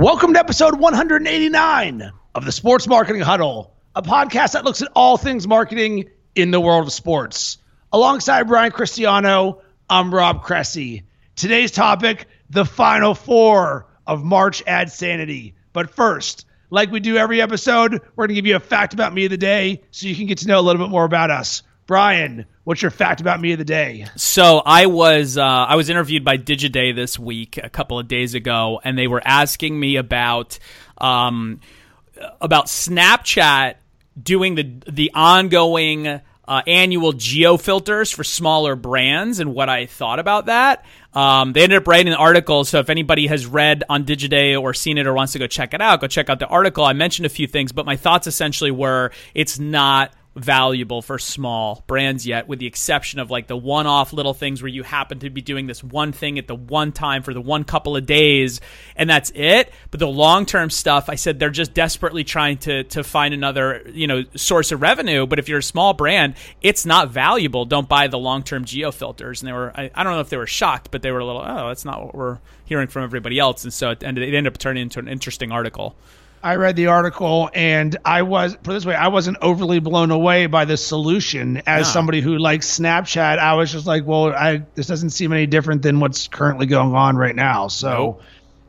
Welcome 0.00 0.32
to 0.32 0.38
episode 0.38 0.80
189 0.80 2.10
of 2.34 2.46
the 2.46 2.52
Sports 2.52 2.86
Marketing 2.86 3.20
Huddle, 3.20 3.76
a 3.94 4.00
podcast 4.00 4.52
that 4.52 4.64
looks 4.64 4.80
at 4.80 4.88
all 4.94 5.18
things 5.18 5.46
marketing 5.46 6.08
in 6.34 6.50
the 6.50 6.58
world 6.58 6.86
of 6.86 6.92
sports. 6.94 7.58
Alongside 7.92 8.44
Brian 8.44 8.72
Cristiano, 8.72 9.60
I'm 9.90 10.14
Rob 10.14 10.42
Cressy. 10.42 11.02
Today's 11.36 11.70
topic 11.70 12.28
the 12.48 12.64
final 12.64 13.14
four 13.14 13.88
of 14.06 14.24
March 14.24 14.62
Ad 14.66 14.90
Sanity. 14.90 15.54
But 15.74 15.90
first, 15.90 16.46
like 16.70 16.90
we 16.90 17.00
do 17.00 17.18
every 17.18 17.42
episode, 17.42 17.92
we're 17.92 18.26
going 18.26 18.28
to 18.28 18.34
give 18.36 18.46
you 18.46 18.56
a 18.56 18.60
fact 18.60 18.94
about 18.94 19.12
me 19.12 19.26
of 19.26 19.30
the 19.30 19.36
day 19.36 19.82
so 19.90 20.06
you 20.06 20.16
can 20.16 20.24
get 20.24 20.38
to 20.38 20.48
know 20.48 20.60
a 20.60 20.62
little 20.62 20.82
bit 20.82 20.90
more 20.90 21.04
about 21.04 21.30
us. 21.30 21.62
Brian, 21.90 22.46
what's 22.62 22.82
your 22.82 22.92
fact 22.92 23.20
about 23.20 23.40
me 23.40 23.50
of 23.50 23.58
the 23.58 23.64
day? 23.64 24.06
So 24.14 24.62
I 24.64 24.86
was 24.86 25.36
uh, 25.36 25.42
I 25.42 25.74
was 25.74 25.90
interviewed 25.90 26.24
by 26.24 26.38
Digiday 26.38 26.94
this 26.94 27.18
week 27.18 27.58
a 27.60 27.68
couple 27.68 27.98
of 27.98 28.06
days 28.06 28.34
ago, 28.34 28.80
and 28.84 28.96
they 28.96 29.08
were 29.08 29.20
asking 29.24 29.80
me 29.80 29.96
about 29.96 30.60
um, 30.98 31.58
about 32.40 32.66
Snapchat 32.66 33.74
doing 34.22 34.54
the 34.54 34.72
the 34.88 35.10
ongoing 35.16 36.06
uh, 36.06 36.62
annual 36.64 37.10
geo 37.12 37.56
filters 37.56 38.12
for 38.12 38.22
smaller 38.22 38.76
brands 38.76 39.40
and 39.40 39.52
what 39.52 39.68
I 39.68 39.86
thought 39.86 40.20
about 40.20 40.46
that. 40.46 40.84
Um, 41.12 41.52
they 41.54 41.64
ended 41.64 41.78
up 41.78 41.88
writing 41.88 42.12
an 42.12 42.18
article, 42.20 42.62
so 42.64 42.78
if 42.78 42.88
anybody 42.88 43.26
has 43.26 43.46
read 43.46 43.82
on 43.88 44.04
Digiday 44.04 44.60
or 44.60 44.74
seen 44.74 44.96
it 44.96 45.08
or 45.08 45.12
wants 45.12 45.32
to 45.32 45.40
go 45.40 45.48
check 45.48 45.74
it 45.74 45.80
out, 45.80 46.00
go 46.00 46.06
check 46.06 46.30
out 46.30 46.38
the 46.38 46.46
article. 46.46 46.84
I 46.84 46.92
mentioned 46.92 47.26
a 47.26 47.30
few 47.30 47.48
things, 47.48 47.72
but 47.72 47.84
my 47.84 47.96
thoughts 47.96 48.28
essentially 48.28 48.70
were 48.70 49.10
it's 49.34 49.58
not 49.58 50.12
valuable 50.36 51.02
for 51.02 51.18
small 51.18 51.82
brands 51.86 52.26
yet, 52.26 52.46
with 52.46 52.60
the 52.60 52.66
exception 52.66 53.18
of 53.18 53.30
like 53.30 53.48
the 53.48 53.56
one 53.56 53.86
off 53.86 54.12
little 54.12 54.32
things 54.32 54.62
where 54.62 54.68
you 54.68 54.84
happen 54.84 55.18
to 55.18 55.30
be 55.30 55.40
doing 55.40 55.66
this 55.66 55.82
one 55.82 56.12
thing 56.12 56.38
at 56.38 56.46
the 56.46 56.54
one 56.54 56.92
time 56.92 57.22
for 57.22 57.34
the 57.34 57.40
one 57.40 57.64
couple 57.64 57.96
of 57.96 58.06
days 58.06 58.60
and 58.94 59.10
that's 59.10 59.32
it. 59.34 59.72
But 59.90 59.98
the 59.98 60.06
long 60.06 60.46
term 60.46 60.70
stuff, 60.70 61.08
I 61.08 61.16
said 61.16 61.38
they're 61.38 61.50
just 61.50 61.74
desperately 61.74 62.22
trying 62.22 62.58
to 62.58 62.84
to 62.84 63.02
find 63.02 63.34
another, 63.34 63.82
you 63.92 64.06
know, 64.06 64.24
source 64.36 64.70
of 64.70 64.80
revenue. 64.80 65.26
But 65.26 65.40
if 65.40 65.48
you're 65.48 65.58
a 65.58 65.62
small 65.62 65.94
brand, 65.94 66.34
it's 66.62 66.86
not 66.86 67.10
valuable. 67.10 67.64
Don't 67.64 67.88
buy 67.88 68.06
the 68.06 68.18
long 68.18 68.44
term 68.44 68.64
geo 68.64 68.92
filters. 68.92 69.42
And 69.42 69.48
they 69.48 69.52
were 69.52 69.72
I, 69.74 69.90
I, 69.94 70.04
don't 70.04 70.12
know 70.12 70.20
if 70.20 70.28
they 70.28 70.36
were 70.36 70.46
shocked, 70.46 70.90
but 70.90 71.02
they 71.02 71.10
were 71.10 71.18
a 71.18 71.26
little, 71.26 71.42
oh, 71.42 71.68
that's 71.68 71.84
not 71.84 72.04
what 72.04 72.14
we're 72.14 72.38
hearing 72.64 72.86
from 72.86 73.02
everybody 73.02 73.38
else. 73.38 73.64
And 73.64 73.72
so 73.72 73.90
it 73.90 74.04
ended, 74.04 74.22
it 74.28 74.36
ended 74.36 74.52
up 74.52 74.58
turning 74.58 74.84
into 74.84 75.00
an 75.00 75.08
interesting 75.08 75.50
article. 75.50 75.96
I 76.42 76.56
read 76.56 76.76
the 76.76 76.86
article 76.86 77.50
and 77.52 77.96
I 78.04 78.22
was 78.22 78.56
put 78.56 78.72
this 78.72 78.86
way, 78.86 78.94
I 78.94 79.08
wasn't 79.08 79.36
overly 79.42 79.78
blown 79.78 80.10
away 80.10 80.46
by 80.46 80.64
the 80.64 80.76
solution. 80.76 81.62
As 81.66 81.86
no. 81.86 81.92
somebody 81.92 82.20
who 82.20 82.38
likes 82.38 82.78
Snapchat, 82.78 83.38
I 83.38 83.54
was 83.54 83.70
just 83.70 83.86
like, 83.86 84.06
well, 84.06 84.32
I 84.32 84.62
this 84.74 84.86
doesn't 84.86 85.10
seem 85.10 85.32
any 85.32 85.46
different 85.46 85.82
than 85.82 86.00
what's 86.00 86.28
currently 86.28 86.66
going 86.66 86.94
on 86.94 87.16
right 87.16 87.36
now. 87.36 87.68
So, 87.68 87.90
nope. 87.90 88.22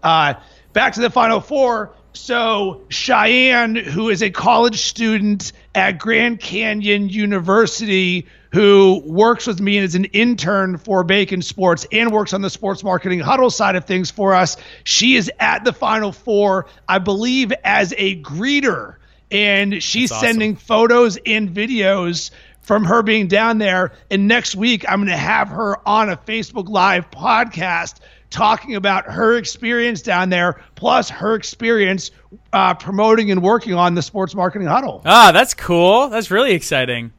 uh, 0.03 0.33
back 0.73 0.93
to 0.93 1.01
the 1.01 1.09
final 1.09 1.39
four. 1.39 1.93
So 2.13 2.81
Cheyenne, 2.89 3.75
who 3.75 4.09
is 4.09 4.21
a 4.21 4.29
college 4.29 4.81
student 4.81 5.53
at 5.73 5.97
Grand 5.97 6.39
Canyon 6.39 7.09
University, 7.09 8.27
who 8.51 9.01
works 9.05 9.47
with 9.47 9.61
me 9.61 9.77
and 9.77 9.85
is 9.85 9.95
an 9.95 10.05
intern 10.05 10.77
for 10.77 11.03
Bacon 11.03 11.41
Sports 11.41 11.87
and 11.91 12.11
works 12.11 12.33
on 12.33 12.41
the 12.41 12.49
sports 12.49 12.83
marketing 12.83 13.19
huddle 13.19 13.49
side 13.49 13.75
of 13.75 13.85
things 13.85 14.11
for 14.11 14.33
us. 14.33 14.57
She 14.83 15.15
is 15.15 15.31
at 15.39 15.63
the 15.63 15.71
Final 15.71 16.11
Four, 16.11 16.67
I 16.87 16.99
believe, 16.99 17.53
as 17.63 17.93
a 17.97 18.21
greeter, 18.21 18.95
and 19.29 19.81
she's 19.81 20.13
sending 20.13 20.57
photos 20.57 21.17
and 21.25 21.49
videos 21.49 22.31
from 22.61 22.83
her 22.83 23.01
being 23.01 23.27
down 23.27 23.57
there. 23.57 23.93
And 24.09 24.27
next 24.27 24.55
week, 24.55 24.83
I'm 24.87 24.99
going 24.99 25.09
to 25.09 25.17
have 25.17 25.47
her 25.49 25.77
on 25.87 26.09
a 26.09 26.17
Facebook 26.17 26.69
Live 26.69 27.09
podcast 27.09 27.99
talking 28.31 28.75
about 28.75 29.05
her 29.05 29.37
experience 29.37 30.01
down 30.01 30.29
there, 30.29 30.59
plus 30.75 31.09
her 31.09 31.35
experience 31.35 32.09
uh, 32.53 32.73
promoting 32.73 33.29
and 33.29 33.43
working 33.43 33.73
on 33.73 33.93
the 33.93 34.01
sports 34.01 34.33
marketing 34.33 34.67
huddle. 34.67 35.01
Ah, 35.05 35.31
that's 35.31 35.53
cool. 35.53 36.09
That's 36.09 36.31
really 36.31 36.53
exciting. 36.53 37.11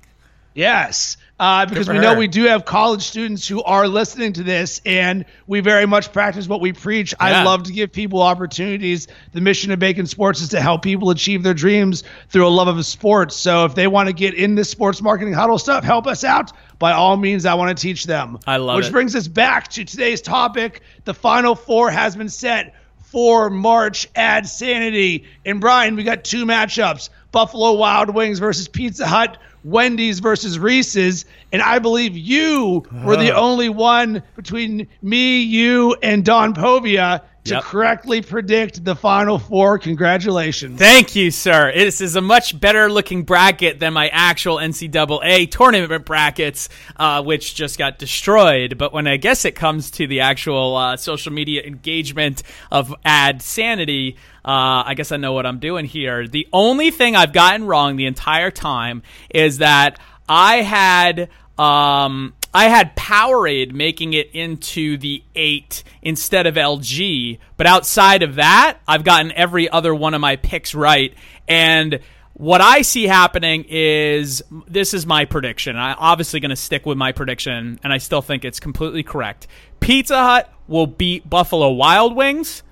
Yes 0.55 1.17
uh, 1.43 1.67
because 1.67 1.89
we 1.89 1.99
know 1.99 2.15
we 2.15 2.29
do 2.29 2.45
have 2.45 2.65
college 2.65 3.03
students 3.03 3.49
who 3.49 3.65
are 3.65 3.89
listening 3.89 4.33
to 4.33 4.45
this, 4.45 4.81
and 4.87 5.25
we 5.49 5.59
very 5.59 5.87
much 5.87 6.13
practice 6.13 6.47
what 6.47 6.61
we 6.61 6.73
preach. 6.73 7.13
Yeah. 7.21 7.41
I 7.41 7.43
love 7.43 7.65
to 7.65 7.73
give 7.73 7.91
people 7.91 8.23
opportunities. 8.23 9.09
The 9.33 9.41
mission 9.41 9.73
of 9.73 9.81
Bacon 9.81 10.07
Sports 10.07 10.41
is 10.41 10.51
to 10.51 10.61
help 10.61 10.83
people 10.83 11.11
achieve 11.11 11.43
their 11.43 11.53
dreams 11.53 12.05
through 12.29 12.47
a 12.47 12.49
love 12.49 12.69
of 12.69 12.87
sports. 12.87 13.35
So 13.35 13.65
if 13.65 13.75
they 13.75 13.89
want 13.89 14.09
to 14.09 14.13
get 14.13 14.35
in 14.35 14.55
this 14.55 14.71
sports 14.71 15.03
marketing 15.03 15.35
huddle 15.35 15.59
stuff, 15.59 15.83
help 15.83 16.07
us 16.07 16.23
out. 16.23 16.53
By 16.79 16.93
all 16.93 17.17
means, 17.17 17.45
I 17.45 17.55
want 17.55 17.77
to 17.77 17.83
teach 17.83 18.05
them. 18.05 18.39
I 18.47 18.59
love 18.59 18.77
Which 18.77 18.87
it. 18.87 18.93
brings 18.93 19.17
us 19.17 19.27
back 19.27 19.67
to 19.71 19.85
today's 19.85 20.23
topic. 20.23 20.83
The 21.07 21.15
final 21.15 21.57
four 21.57 21.91
has 21.91 22.15
been 22.15 22.29
set 22.29 22.73
for 23.13 23.51
March 23.51 24.09
Ad 24.17 24.49
Sanity. 24.49 25.27
And 25.45 25.61
Brian, 25.61 25.95
we 25.97 26.03
got 26.03 26.25
two 26.25 26.47
matchups 26.47 27.11
Buffalo 27.31 27.75
Wild 27.75 28.15
Wings 28.15 28.39
versus 28.39 28.67
Pizza 28.67 29.07
Hut. 29.07 29.39
Wendy's 29.65 30.19
versus 30.19 30.59
Reese's, 30.59 31.25
and 31.53 31.63
I 31.63 31.79
believe 31.79 32.17
you 32.17 32.85
were 33.05 33.15
the 33.15 33.31
uh-huh. 33.31 33.41
only 33.41 33.69
one 33.69 34.25
between 34.35 34.89
me, 35.03 35.43
you, 35.43 35.95
and 36.03 36.25
Don 36.25 36.53
Povia 36.53 37.23
to 37.45 37.55
yep. 37.55 37.65
correctly 37.65 38.23
predict 38.23 38.85
the 38.85 38.95
final 38.95 39.39
four. 39.39 39.79
Congratulations. 39.79 40.79
Thank 40.79 41.17
you, 41.17 41.33
sir. 41.33 41.73
This 41.75 42.01
is 42.01 42.15
a 42.15 42.21
much 42.21 42.59
better 42.59 42.91
looking 42.91 43.25
bracket 43.25 43.81
than 43.81 43.93
my 43.93 44.09
actual 44.09 44.57
NCAA 44.57 45.51
tournament 45.51 46.05
brackets, 46.05 46.69
uh, 46.97 47.23
which 47.23 47.57
just 47.57 47.79
got 47.79 47.99
destroyed. 47.99 48.79
But 48.79 48.93
when 48.93 49.09
I 49.09 49.17
guess 49.17 49.45
it 49.45 49.57
comes 49.57 49.91
to 49.93 50.07
the 50.07 50.21
actual 50.21 50.77
uh, 50.77 50.97
social 50.97 51.33
media 51.33 51.63
engagement 51.65 52.45
of 52.71 52.95
ad 53.05 53.43
sanity, 53.43 54.17
uh, 54.45 54.87
I 54.87 54.95
guess 54.95 55.11
I 55.11 55.17
know 55.17 55.33
what 55.33 55.45
I'm 55.45 55.59
doing 55.59 55.85
here. 55.85 56.29
The 56.29 56.47
only 56.53 56.93
thing 56.93 57.17
I've 57.17 57.33
gotten 57.33 57.67
wrong 57.67 57.97
the 57.97 58.07
entire 58.07 58.53
time 58.53 59.03
is 59.31 59.59
that 59.59 59.99
I 60.29 60.57
had. 60.59 61.29
Um, 61.59 62.35
I 62.55 62.69
had 62.69 62.95
Powerade 62.97 63.73
making 63.73 64.13
it 64.13 64.31
into 64.33 64.99
the 64.99 65.23
eight 65.35 65.85
instead 66.03 66.47
of 66.47 66.57
LG, 66.57 67.39
but 67.57 67.67
outside 67.67 68.23
of 68.23 68.35
that, 68.35 68.79
I've 68.87 69.05
gotten 69.05 69.33
every 69.33 69.69
other 69.69 69.95
one 69.95 70.15
of 70.15 70.21
my 70.21 70.37
picks 70.37 70.75
right. 70.75 71.15
And 71.49 72.01
what 72.35 72.61
I 72.61 72.83
see 72.83 73.05
happening 73.05 73.65
is 73.69 74.43
this 74.67 74.95
is 74.95 75.07
my 75.07 75.25
prediction. 75.25 75.77
I'm 75.77 75.97
obviously 75.99 76.41
going 76.41 76.51
to 76.51 76.57
stick 76.57 76.85
with 76.85 76.99
my 76.99 77.13
prediction, 77.13 77.81
and 77.83 77.93
I 77.93 77.99
still 77.99 78.23
think 78.23 78.45
it's 78.45 78.61
completely 78.61 79.03
correct. 79.03 79.47
Pizza 79.81 80.17
Hut 80.17 80.53
will 80.69 80.87
beat 80.87 81.29
Buffalo 81.29 81.71
Wild 81.71 82.15
Wings, 82.15 82.63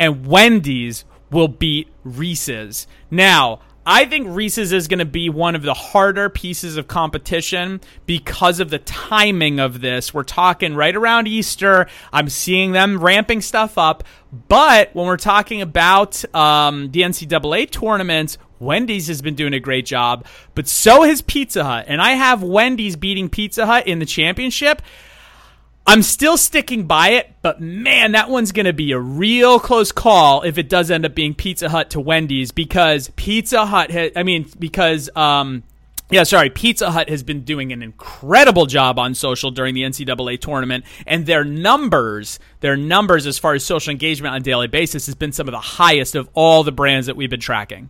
and 0.00 0.26
Wendy's 0.26 1.04
will 1.30 1.48
beat 1.48 1.88
Reese's. 2.04 2.86
Now, 3.10 3.60
I 3.90 4.04
think 4.04 4.26
Reese's 4.28 4.74
is 4.74 4.86
going 4.86 4.98
to 4.98 5.06
be 5.06 5.30
one 5.30 5.56
of 5.56 5.62
the 5.62 5.72
harder 5.72 6.28
pieces 6.28 6.76
of 6.76 6.88
competition 6.88 7.80
because 8.04 8.60
of 8.60 8.68
the 8.68 8.80
timing 8.80 9.60
of 9.60 9.80
this. 9.80 10.12
We're 10.12 10.24
talking 10.24 10.74
right 10.74 10.94
around 10.94 11.26
Easter. 11.26 11.86
I'm 12.12 12.28
seeing 12.28 12.72
them 12.72 13.02
ramping 13.02 13.40
stuff 13.40 13.78
up. 13.78 14.04
But 14.48 14.94
when 14.94 15.06
we're 15.06 15.16
talking 15.16 15.62
about 15.62 16.22
um, 16.34 16.90
the 16.90 17.00
NCAA 17.00 17.70
tournaments, 17.70 18.36
Wendy's 18.58 19.06
has 19.06 19.22
been 19.22 19.34
doing 19.34 19.54
a 19.54 19.60
great 19.60 19.86
job, 19.86 20.26
but 20.54 20.68
so 20.68 21.04
has 21.04 21.22
Pizza 21.22 21.64
Hut. 21.64 21.86
And 21.88 22.02
I 22.02 22.10
have 22.10 22.42
Wendy's 22.42 22.96
beating 22.96 23.30
Pizza 23.30 23.64
Hut 23.64 23.86
in 23.86 24.00
the 24.00 24.06
championship. 24.06 24.82
I'm 25.88 26.02
still 26.02 26.36
sticking 26.36 26.84
by 26.84 27.12
it, 27.12 27.32
but 27.40 27.62
man, 27.62 28.12
that 28.12 28.28
one's 28.28 28.52
going 28.52 28.66
to 28.66 28.74
be 28.74 28.92
a 28.92 28.98
real 28.98 29.58
close 29.58 29.90
call 29.90 30.42
if 30.42 30.58
it 30.58 30.68
does 30.68 30.90
end 30.90 31.06
up 31.06 31.14
being 31.14 31.34
Pizza 31.34 31.70
Hut 31.70 31.88
to 31.90 32.00
Wendy's 32.00 32.50
because 32.50 33.10
Pizza 33.16 33.64
Hut, 33.64 33.90
ha- 33.90 34.10
I 34.14 34.22
mean, 34.22 34.46
because, 34.58 35.08
um, 35.16 35.62
yeah, 36.10 36.24
sorry. 36.24 36.50
Pizza 36.50 36.90
Hut 36.90 37.08
has 37.08 37.22
been 37.22 37.40
doing 37.40 37.72
an 37.72 37.82
incredible 37.82 38.66
job 38.66 38.98
on 38.98 39.14
social 39.14 39.50
during 39.50 39.74
the 39.74 39.80
NCAA 39.80 40.38
tournament, 40.38 40.84
and 41.06 41.24
their 41.24 41.42
numbers, 41.42 42.38
their 42.60 42.76
numbers 42.76 43.26
as 43.26 43.38
far 43.38 43.54
as 43.54 43.64
social 43.64 43.90
engagement 43.90 44.34
on 44.34 44.42
a 44.42 44.44
daily 44.44 44.66
basis, 44.68 45.06
has 45.06 45.14
been 45.14 45.32
some 45.32 45.48
of 45.48 45.52
the 45.52 45.58
highest 45.58 46.14
of 46.14 46.28
all 46.34 46.64
the 46.64 46.72
brands 46.72 47.06
that 47.06 47.16
we've 47.16 47.30
been 47.30 47.40
tracking. 47.40 47.88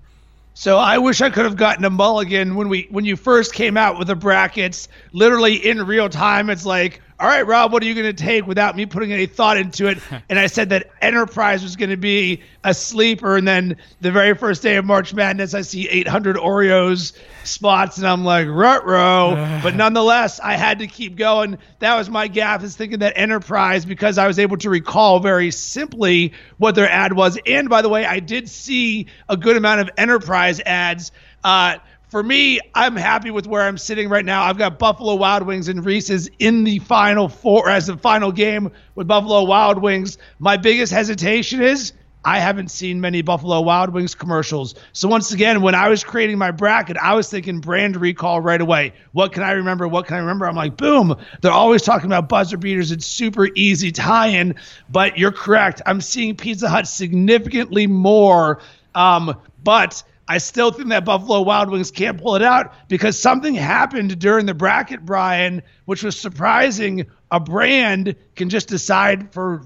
So 0.54 0.78
I 0.78 0.98
wish 0.98 1.20
I 1.20 1.30
could 1.30 1.46
have 1.46 1.56
gotten 1.56 1.84
a 1.84 1.90
mulligan 1.90 2.54
when 2.54 2.68
we 2.68 2.86
when 2.90 3.04
you 3.04 3.16
first 3.16 3.54
came 3.54 3.76
out 3.76 3.98
with 3.98 4.06
the 4.06 4.16
brackets, 4.16 4.88
literally 5.12 5.54
in 5.54 5.84
real 5.84 6.08
time. 6.08 6.50
It's 6.50 6.66
like 6.66 7.00
all 7.20 7.26
right, 7.26 7.44
Rob, 7.44 7.72
what 7.72 7.82
are 7.82 7.86
you 7.86 7.94
going 7.94 8.14
to 8.14 8.24
take 8.24 8.46
without 8.46 8.76
me 8.76 8.86
putting 8.86 9.12
any 9.12 9.26
thought 9.26 9.56
into 9.56 9.88
it? 9.88 9.98
And 10.30 10.38
I 10.38 10.46
said 10.46 10.70
that 10.70 10.90
Enterprise 11.00 11.62
was 11.62 11.76
going 11.76 11.90
to 11.90 11.96
be 11.96 12.42
a 12.62 12.74
sleeper. 12.74 13.36
And 13.36 13.48
then 13.48 13.76
the 14.00 14.12
very 14.12 14.34
first 14.34 14.62
day 14.62 14.76
of 14.76 14.84
March 14.84 15.14
Madness, 15.14 15.54
I 15.54 15.62
see 15.62 15.88
800 15.88 16.36
Oreos 16.36 17.16
spots, 17.44 17.96
and 17.96 18.06
I'm 18.06 18.24
like, 18.24 18.46
rut 18.46 18.84
row. 18.84 19.60
but 19.62 19.74
nonetheless, 19.74 20.38
I 20.38 20.56
had 20.56 20.80
to 20.80 20.86
keep 20.86 21.16
going. 21.16 21.56
That 21.78 21.96
was 21.96 22.10
my 22.10 22.28
gaff, 22.28 22.62
is 22.62 22.76
thinking 22.76 22.98
that 22.98 23.14
Enterprise, 23.16 23.86
because 23.86 24.18
I 24.18 24.26
was 24.26 24.38
able 24.38 24.58
to 24.58 24.70
recall 24.70 25.20
very 25.20 25.50
simply 25.50 26.34
what 26.58 26.74
their 26.74 26.90
ad 26.90 27.14
was. 27.14 27.38
And 27.46 27.70
by 27.70 27.80
the 27.80 27.88
way, 27.88 28.04
I 28.04 28.20
did 28.20 28.48
see 28.50 29.06
a 29.28 29.36
good 29.36 29.56
amount 29.56 29.80
of 29.80 29.90
Enterprise 29.96 30.60
ads. 30.60 31.10
Uh, 31.42 31.78
for 32.08 32.22
me, 32.22 32.60
I'm 32.74 32.96
happy 32.96 33.30
with 33.30 33.46
where 33.46 33.62
I'm 33.62 33.78
sitting 33.78 34.08
right 34.08 34.24
now. 34.24 34.44
I've 34.44 34.58
got 34.58 34.78
Buffalo 34.78 35.14
Wild 35.14 35.42
Wings 35.42 35.68
and 35.68 35.84
Reese's 35.84 36.30
in 36.38 36.64
the 36.64 36.78
final 36.80 37.28
four 37.28 37.68
as 37.68 37.86
the 37.86 37.96
final 37.96 38.32
game 38.32 38.70
with 38.94 39.06
Buffalo 39.06 39.44
Wild 39.44 39.78
Wings. 39.78 40.16
My 40.38 40.56
biggest 40.56 40.92
hesitation 40.92 41.62
is 41.62 41.92
I 42.24 42.40
haven't 42.40 42.70
seen 42.70 43.00
many 43.00 43.22
Buffalo 43.22 43.60
Wild 43.60 43.90
Wings 43.90 44.14
commercials. 44.14 44.74
So 44.92 45.06
once 45.06 45.32
again, 45.32 45.60
when 45.60 45.74
I 45.74 45.88
was 45.88 46.02
creating 46.02 46.38
my 46.38 46.50
bracket, 46.50 46.96
I 46.96 47.14
was 47.14 47.30
thinking 47.30 47.60
brand 47.60 47.96
recall 47.96 48.40
right 48.40 48.60
away. 48.60 48.94
What 49.12 49.32
can 49.32 49.42
I 49.42 49.52
remember? 49.52 49.86
What 49.86 50.06
can 50.06 50.16
I 50.16 50.20
remember? 50.20 50.46
I'm 50.46 50.56
like, 50.56 50.76
boom. 50.76 51.14
They're 51.42 51.52
always 51.52 51.82
talking 51.82 52.06
about 52.06 52.28
buzzer 52.28 52.56
beaters. 52.56 52.90
It's 52.90 53.06
super 53.06 53.48
easy 53.54 53.92
tie-in. 53.92 54.56
But 54.88 55.18
you're 55.18 55.32
correct. 55.32 55.82
I'm 55.86 56.00
seeing 56.00 56.36
Pizza 56.36 56.68
Hut 56.68 56.88
significantly 56.88 57.86
more. 57.86 58.60
Um, 58.94 59.34
but 59.62 60.02
I 60.28 60.38
still 60.38 60.70
think 60.70 60.90
that 60.90 61.06
Buffalo 61.06 61.40
Wild 61.40 61.70
Wings 61.70 61.90
can't 61.90 62.20
pull 62.20 62.36
it 62.36 62.42
out 62.42 62.74
because 62.88 63.18
something 63.18 63.54
happened 63.54 64.18
during 64.18 64.44
the 64.44 64.52
bracket, 64.52 65.04
Brian, 65.04 65.62
which 65.86 66.02
was 66.02 66.18
surprising. 66.18 67.06
A 67.30 67.40
brand 67.40 68.14
can 68.36 68.48
just 68.48 68.68
decide 68.68 69.32
for 69.32 69.58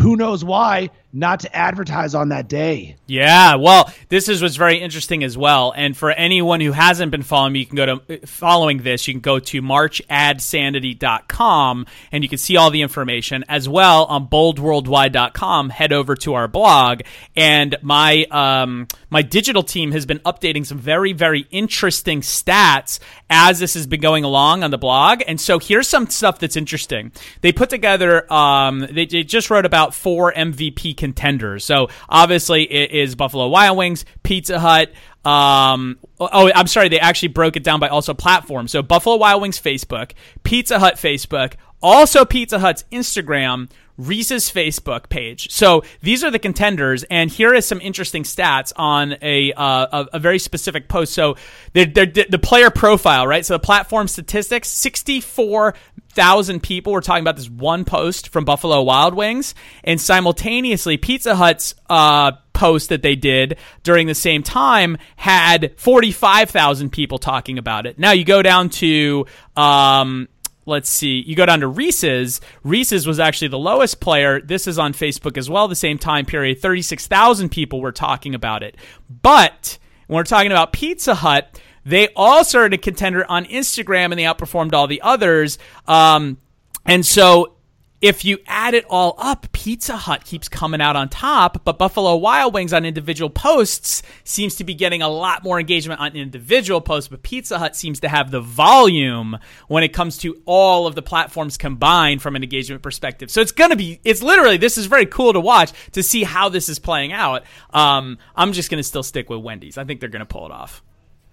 who 0.00 0.16
knows 0.16 0.44
why 0.44 0.90
not 1.16 1.40
to 1.40 1.56
advertise 1.56 2.14
on 2.14 2.28
that 2.28 2.46
day. 2.46 2.94
Yeah, 3.06 3.54
well, 3.54 3.90
this 4.10 4.28
is 4.28 4.42
what's 4.42 4.56
very 4.56 4.76
interesting 4.78 5.24
as 5.24 5.38
well. 5.38 5.72
And 5.74 5.96
for 5.96 6.10
anyone 6.10 6.60
who 6.60 6.72
hasn't 6.72 7.10
been 7.10 7.22
following 7.22 7.54
me, 7.54 7.60
you 7.60 7.66
can 7.66 7.76
go 7.76 7.86
to 7.86 8.26
following 8.26 8.82
this, 8.82 9.08
you 9.08 9.14
can 9.14 9.22
go 9.22 9.38
to 9.38 9.62
marchadsanity.com 9.62 11.86
and 12.12 12.22
you 12.22 12.28
can 12.28 12.36
see 12.36 12.58
all 12.58 12.70
the 12.70 12.82
information 12.82 13.46
as 13.48 13.66
well 13.66 14.04
on 14.04 14.28
boldworldwide.com. 14.28 15.70
Head 15.70 15.94
over 15.94 16.14
to 16.16 16.34
our 16.34 16.48
blog 16.48 17.00
and 17.34 17.76
my 17.80 18.26
um, 18.30 18.86
my 19.08 19.22
digital 19.22 19.62
team 19.62 19.92
has 19.92 20.04
been 20.04 20.18
updating 20.20 20.66
some 20.66 20.78
very 20.78 21.14
very 21.14 21.46
interesting 21.50 22.20
stats 22.20 22.98
as 23.30 23.58
this 23.58 23.72
has 23.72 23.86
been 23.86 24.00
going 24.00 24.24
along 24.24 24.62
on 24.62 24.70
the 24.70 24.76
blog. 24.76 25.22
And 25.26 25.40
so 25.40 25.58
here's 25.58 25.88
some 25.88 26.10
stuff 26.10 26.38
that's 26.38 26.56
interesting. 26.56 27.05
They 27.40 27.52
put 27.52 27.70
together 27.70 28.30
um, 28.32 28.80
they, 28.80 29.06
they 29.06 29.22
just 29.22 29.50
wrote 29.50 29.66
about 29.66 29.94
four 29.94 30.32
MVP 30.32 30.96
contenders. 30.96 31.64
So 31.64 31.88
obviously 32.08 32.64
it 32.64 32.90
is 32.92 33.14
Buffalo 33.14 33.48
Wild 33.48 33.76
Wings, 33.76 34.04
Pizza 34.22 34.58
Hut. 34.58 34.92
Um, 35.24 35.98
oh, 36.20 36.50
I'm 36.54 36.68
sorry. 36.68 36.88
They 36.88 37.00
actually 37.00 37.28
broke 37.28 37.56
it 37.56 37.64
down 37.64 37.80
by 37.80 37.88
also 37.88 38.14
platform. 38.14 38.68
So 38.68 38.82
Buffalo 38.82 39.16
Wild 39.16 39.42
Wings 39.42 39.60
Facebook, 39.60 40.12
Pizza 40.44 40.78
Hut 40.78 40.94
Facebook, 40.94 41.54
also 41.82 42.24
Pizza 42.24 42.58
Hut's 42.58 42.84
Instagram, 42.92 43.68
Reese's 43.98 44.50
Facebook 44.50 45.08
page. 45.08 45.50
So 45.50 45.82
these 46.02 46.22
are 46.22 46.30
the 46.30 46.38
contenders, 46.38 47.04
and 47.04 47.30
here 47.30 47.54
is 47.54 47.66
some 47.66 47.80
interesting 47.80 48.24
stats 48.24 48.72
on 48.76 49.16
a 49.22 49.52
uh, 49.52 50.04
a, 50.04 50.06
a, 50.14 50.18
very 50.18 50.38
specific 50.38 50.88
post. 50.88 51.14
So 51.14 51.36
they're, 51.72 51.86
they're, 51.86 52.26
the 52.28 52.38
player 52.38 52.70
profile, 52.70 53.26
right? 53.26 53.44
So 53.44 53.54
the 53.54 53.60
platform 53.60 54.08
statistics: 54.08 54.68
sixty 54.68 55.20
four 55.20 55.74
thousand 56.12 56.62
people 56.62 56.92
were 56.92 57.00
talking 57.00 57.22
about 57.22 57.36
this 57.36 57.50
one 57.50 57.84
post 57.84 58.30
from 58.30 58.44
Buffalo 58.44 58.82
Wild 58.82 59.14
Wings, 59.14 59.54
and 59.84 60.00
simultaneously 60.00 60.96
Pizza 60.96 61.34
Hut's 61.34 61.74
uh, 61.88 62.32
post 62.52 62.88
that 62.88 63.02
they 63.02 63.14
did 63.14 63.58
during 63.82 64.06
the 64.06 64.14
same 64.14 64.42
time 64.42 64.98
had 65.16 65.74
forty 65.78 66.10
five 66.12 66.50
thousand 66.50 66.90
people 66.90 67.18
talking 67.18 67.58
about 67.58 67.86
it. 67.86 67.98
Now 67.98 68.12
you 68.12 68.24
go 68.24 68.42
down 68.42 68.70
to 68.70 69.26
um, 69.56 70.28
let's 70.66 70.90
see, 70.90 71.22
you 71.26 71.34
go 71.34 71.46
down 71.46 71.60
to 71.60 71.68
Reese's. 71.68 72.40
Reese's 72.64 73.06
was 73.06 73.18
actually 73.18 73.48
the 73.48 73.58
lowest 73.58 74.00
player. 74.00 74.40
This 74.40 74.66
is 74.66 74.78
on 74.78 74.92
Facebook 74.92 75.38
as 75.38 75.48
well, 75.48 75.68
the 75.68 75.74
same 75.74 75.96
time 75.96 76.26
period. 76.26 76.60
36,000 76.60 77.48
people 77.48 77.80
were 77.80 77.92
talking 77.92 78.34
about 78.34 78.62
it. 78.62 78.76
But 79.08 79.78
when 80.08 80.16
we're 80.16 80.24
talking 80.24 80.50
about 80.50 80.72
Pizza 80.72 81.14
Hut, 81.14 81.60
they 81.84 82.08
also 82.16 82.58
are 82.58 82.64
a 82.64 82.76
contender 82.76 83.24
on 83.28 83.44
Instagram 83.46 84.06
and 84.06 84.14
they 84.14 84.24
outperformed 84.24 84.74
all 84.74 84.88
the 84.88 85.02
others. 85.02 85.58
Um, 85.86 86.38
and 86.84 87.06
so 87.06 87.55
if 88.02 88.24
you 88.24 88.38
add 88.46 88.74
it 88.74 88.84
all 88.90 89.14
up, 89.18 89.50
Pizza 89.52 89.96
Hut 89.96 90.24
keeps 90.24 90.48
coming 90.48 90.80
out 90.80 90.96
on 90.96 91.08
top, 91.08 91.64
but 91.64 91.78
Buffalo 91.78 92.16
Wild 92.16 92.52
Wings 92.52 92.72
on 92.72 92.84
individual 92.84 93.30
posts 93.30 94.02
seems 94.22 94.54
to 94.56 94.64
be 94.64 94.74
getting 94.74 95.00
a 95.00 95.08
lot 95.08 95.42
more 95.42 95.58
engagement 95.58 96.00
on 96.00 96.14
individual 96.14 96.80
posts, 96.80 97.08
but 97.08 97.22
Pizza 97.22 97.58
Hut 97.58 97.74
seems 97.74 98.00
to 98.00 98.08
have 98.08 98.30
the 98.30 98.40
volume 98.40 99.38
when 99.68 99.82
it 99.82 99.92
comes 99.94 100.18
to 100.18 100.40
all 100.44 100.86
of 100.86 100.94
the 100.94 101.02
platforms 101.02 101.56
combined 101.56 102.20
from 102.20 102.36
an 102.36 102.42
engagement 102.42 102.82
perspective. 102.82 103.30
So 103.30 103.40
it's 103.40 103.52
going 103.52 103.70
to 103.70 103.76
be, 103.76 104.00
it's 104.04 104.22
literally, 104.22 104.58
this 104.58 104.76
is 104.76 104.86
very 104.86 105.06
cool 105.06 105.32
to 105.32 105.40
watch 105.40 105.72
to 105.92 106.02
see 106.02 106.22
how 106.22 106.50
this 106.50 106.68
is 106.68 106.78
playing 106.78 107.12
out. 107.12 107.44
Um, 107.70 108.18
I'm 108.34 108.52
just 108.52 108.70
going 108.70 108.78
to 108.78 108.84
still 108.84 109.02
stick 109.02 109.30
with 109.30 109.40
Wendy's. 109.40 109.78
I 109.78 109.84
think 109.84 110.00
they're 110.00 110.08
going 110.10 110.20
to 110.20 110.26
pull 110.26 110.44
it 110.44 110.52
off. 110.52 110.82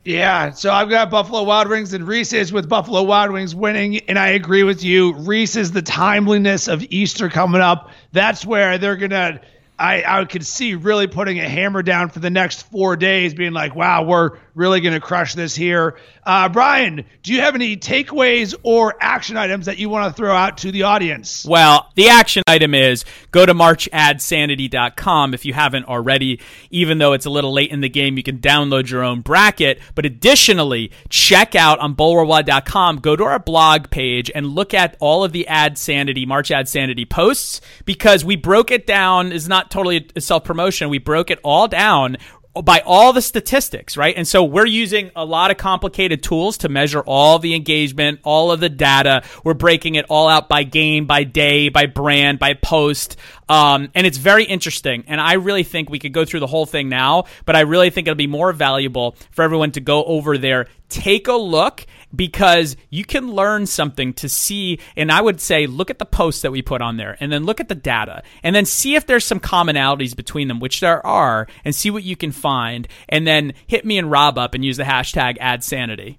Yeah, 0.05 0.51
so 0.51 0.69
I've 0.69 0.89
got 0.89 1.09
Buffalo 1.09 1.43
Wild 1.43 1.69
Wings 1.69 1.93
and 1.93 2.05
Reese's 2.05 2.51
with 2.51 2.67
Buffalo 2.67 3.03
Wild 3.03 3.31
Wings 3.31 3.55
winning, 3.55 3.99
and 4.09 4.19
I 4.19 4.29
agree 4.29 4.63
with 4.63 4.83
you. 4.83 5.13
Reese's 5.13 5.71
the 5.71 5.81
timeliness 5.81 6.67
of 6.67 6.83
Easter 6.89 7.29
coming 7.29 7.61
up. 7.61 7.89
That's 8.11 8.45
where 8.45 8.77
they're 8.77 8.97
gonna 8.97 9.39
I, 9.77 10.03
I 10.05 10.25
could 10.25 10.45
see 10.45 10.75
really 10.75 11.07
putting 11.07 11.39
a 11.39 11.49
hammer 11.49 11.81
down 11.81 12.09
for 12.09 12.19
the 12.19 12.29
next 12.29 12.63
four 12.71 12.95
days, 12.95 13.33
being 13.33 13.53
like, 13.53 13.75
wow, 13.75 14.03
we're 14.03 14.37
really 14.55 14.81
going 14.81 14.93
to 14.93 14.99
crush 14.99 15.33
this 15.33 15.55
here. 15.55 15.97
Uh, 16.25 16.47
Brian, 16.47 17.03
do 17.23 17.33
you 17.33 17.41
have 17.41 17.55
any 17.55 17.75
takeaways 17.75 18.55
or 18.63 18.95
action 19.01 19.35
items 19.35 19.65
that 19.65 19.77
you 19.77 19.89
want 19.89 20.13
to 20.13 20.15
throw 20.15 20.33
out 20.33 20.59
to 20.59 20.71
the 20.71 20.83
audience? 20.83 21.45
Well, 21.45 21.89
the 21.95 22.09
action 22.09 22.43
item 22.47 22.73
is 22.73 23.03
go 23.31 23.45
to 23.45 23.53
marchadsanity.com 23.53 25.33
if 25.33 25.43
you 25.43 25.53
haven't 25.53 25.85
already. 25.85 26.39
Even 26.69 26.99
though 26.99 27.13
it's 27.13 27.25
a 27.25 27.29
little 27.29 27.51
late 27.51 27.71
in 27.71 27.81
the 27.81 27.89
game, 27.89 28.15
you 28.15 28.23
can 28.23 28.37
download 28.37 28.89
your 28.89 29.03
own 29.03 29.21
bracket. 29.21 29.79
But 29.95 30.05
additionally, 30.05 30.91
check 31.09 31.55
out 31.55 31.79
on 31.79 31.95
boldworldwide.com, 31.95 32.97
go 32.97 33.15
to 33.15 33.23
our 33.23 33.39
blog 33.39 33.89
page 33.89 34.31
and 34.33 34.47
look 34.47 34.73
at 34.73 34.95
all 34.99 35.23
of 35.23 35.31
the 35.31 35.47
Ad 35.47 35.77
Sanity, 35.77 36.25
March 36.25 36.51
Ad 36.51 36.69
Sanity 36.69 37.05
posts 37.05 37.59
because 37.85 38.23
we 38.23 38.35
broke 38.35 38.71
it 38.71 38.85
down. 38.87 39.31
Is 39.31 39.47
not 39.47 39.62
totally 39.69 40.09
self 40.19 40.43
promotion. 40.43 40.89
We 40.89 40.99
broke 40.99 41.31
it 41.31 41.39
all 41.43 41.67
down 41.67 42.17
by 42.61 42.81
all 42.85 43.13
the 43.13 43.21
statistics, 43.21 43.97
right? 43.97 44.15
And 44.15 44.27
so 44.27 44.43
we're 44.43 44.67
using 44.67 45.09
a 45.15 45.25
lot 45.25 45.49
of 45.49 45.57
complicated 45.57 46.21
tools 46.21 46.57
to 46.59 46.69
measure 46.69 47.01
all 47.01 47.39
the 47.39 47.55
engagement, 47.55 48.19
all 48.23 48.51
of 48.51 48.59
the 48.59 48.69
data. 48.69 49.23
We're 49.43 49.55
breaking 49.55 49.95
it 49.95 50.05
all 50.07 50.27
out 50.27 50.49
by 50.49 50.63
game, 50.63 51.07
by 51.07 51.23
day, 51.23 51.69
by 51.69 51.87
brand, 51.87 52.37
by 52.37 52.53
post. 52.53 53.17
Um, 53.49 53.89
and 53.95 54.05
it's 54.05 54.17
very 54.17 54.43
interesting. 54.43 55.03
And 55.07 55.19
I 55.19 55.33
really 55.33 55.63
think 55.63 55.89
we 55.89 55.97
could 55.97 56.13
go 56.13 56.25
through 56.25 56.41
the 56.41 56.47
whole 56.47 56.67
thing 56.67 56.89
now, 56.89 57.23
but 57.45 57.55
I 57.55 57.61
really 57.61 57.89
think 57.89 58.07
it'll 58.07 58.15
be 58.15 58.27
more 58.27 58.53
valuable 58.53 59.15
for 59.31 59.41
everyone 59.41 59.71
to 59.71 59.81
go 59.81 60.03
over 60.03 60.37
there, 60.37 60.67
take 60.89 61.27
a 61.27 61.33
look, 61.33 61.85
because 62.15 62.75
you 62.89 63.03
can 63.05 63.31
learn 63.31 63.65
something 63.65 64.13
to 64.13 64.29
see. 64.29 64.79
And 64.95 65.11
I 65.11 65.21
would 65.21 65.41
say, 65.41 65.67
look 65.67 65.89
at 65.89 65.99
the 65.99 66.05
posts 66.05 66.41
that 66.41 66.51
we 66.51 66.61
put 66.61 66.81
on 66.81 66.97
there 66.97 67.17
and 67.19 67.31
then 67.31 67.43
look 67.43 67.59
at 67.59 67.69
the 67.69 67.75
data 67.75 68.23
and 68.43 68.55
then 68.55 68.65
see 68.65 68.95
if 68.95 69.05
there's 69.05 69.25
some 69.25 69.39
commonalities 69.39 70.15
between 70.15 70.47
them, 70.47 70.59
which 70.59 70.79
there 70.79 71.05
are, 71.05 71.47
and 71.65 71.73
see 71.73 71.91
what 71.91 72.03
you 72.03 72.15
can 72.15 72.31
find. 72.31 72.87
And 73.09 73.25
then 73.27 73.53
hit 73.67 73.85
me 73.85 73.97
and 73.97 74.11
Rob 74.11 74.37
up 74.37 74.53
and 74.53 74.63
use 74.63 74.77
the 74.77 74.83
hashtag 74.83 75.37
AdSanity. 75.39 76.17